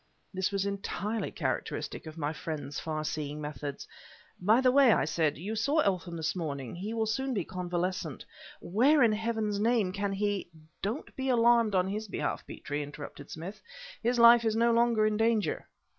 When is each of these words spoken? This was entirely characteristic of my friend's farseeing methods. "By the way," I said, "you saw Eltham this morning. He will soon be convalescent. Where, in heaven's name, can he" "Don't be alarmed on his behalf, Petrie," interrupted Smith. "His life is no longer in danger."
This 0.33 0.51
was 0.51 0.65
entirely 0.65 1.29
characteristic 1.29 2.07
of 2.07 2.17
my 2.17 2.33
friend's 2.33 2.79
farseeing 2.79 3.39
methods. 3.39 3.87
"By 4.41 4.59
the 4.59 4.71
way," 4.71 4.91
I 4.91 5.05
said, 5.05 5.37
"you 5.37 5.55
saw 5.55 5.77
Eltham 5.81 6.17
this 6.17 6.35
morning. 6.35 6.73
He 6.75 6.91
will 6.91 7.05
soon 7.05 7.35
be 7.35 7.43
convalescent. 7.45 8.25
Where, 8.61 9.03
in 9.03 9.11
heaven's 9.11 9.59
name, 9.59 9.91
can 9.91 10.13
he" 10.13 10.49
"Don't 10.87 11.15
be 11.15 11.29
alarmed 11.29 11.75
on 11.75 11.87
his 11.87 12.07
behalf, 12.07 12.43
Petrie," 12.47 12.81
interrupted 12.81 13.29
Smith. 13.29 13.61
"His 14.01 14.17
life 14.17 14.43
is 14.43 14.55
no 14.55 14.71
longer 14.71 15.05
in 15.05 15.17
danger." 15.17 15.67